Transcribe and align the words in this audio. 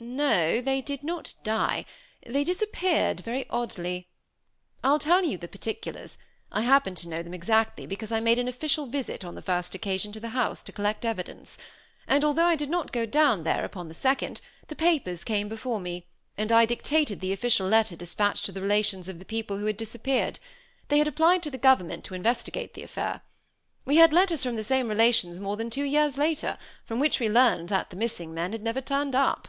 "No, 0.00 0.60
they 0.60 0.82
did 0.82 1.02
not 1.02 1.32
die 1.44 1.86
they 2.26 2.44
disappeared 2.44 3.20
very 3.20 3.48
oddly. 3.48 4.08
I'll 4.82 4.98
tell 4.98 5.24
you 5.24 5.38
the 5.38 5.48
particulars 5.48 6.18
I 6.52 6.60
happen 6.60 6.94
to 6.96 7.08
know 7.08 7.22
them 7.22 7.32
exactly, 7.32 7.86
because 7.86 8.12
I 8.12 8.20
made 8.20 8.38
an 8.38 8.48
official 8.48 8.84
visit, 8.84 9.24
on 9.24 9.34
the 9.34 9.40
first 9.40 9.74
occasion, 9.74 10.12
to 10.12 10.20
the 10.20 10.30
house, 10.30 10.62
to 10.64 10.72
collect 10.72 11.06
evidence; 11.06 11.56
and 12.06 12.22
although 12.22 12.44
I 12.44 12.56
did 12.56 12.68
not 12.68 12.92
go 12.92 13.06
down 13.06 13.44
there, 13.44 13.64
upon 13.64 13.88
the 13.88 13.94
second, 13.94 14.42
the 14.66 14.76
papers 14.76 15.24
came 15.24 15.48
before 15.48 15.80
me, 15.80 16.06
and 16.36 16.52
I 16.52 16.66
dictated 16.66 17.20
the 17.20 17.32
official 17.32 17.66
letter 17.68 17.96
dispatched 17.96 18.44
to 18.44 18.52
the 18.52 18.60
relations 18.60 19.08
of 19.08 19.20
the 19.20 19.24
people 19.24 19.56
who 19.58 19.66
had 19.66 19.78
disappeared; 19.78 20.38
they 20.88 20.98
had 20.98 21.08
applied 21.08 21.42
to 21.44 21.50
the 21.50 21.56
government 21.56 22.04
to 22.04 22.14
investigate 22.14 22.74
the 22.74 22.82
affair. 22.82 23.22
We 23.86 23.96
had 23.96 24.12
letters 24.12 24.42
from 24.42 24.56
the 24.56 24.64
same 24.64 24.88
relations 24.88 25.40
more 25.40 25.56
than 25.56 25.70
two 25.70 25.84
years 25.84 26.18
later, 26.18 26.58
from 26.84 26.98
which 27.00 27.20
we 27.20 27.30
learned 27.30 27.70
that 27.70 27.88
the 27.88 27.96
missing 27.96 28.34
men 28.34 28.52
had 28.52 28.62
never 28.62 28.82
turned 28.82 29.14
up." 29.16 29.48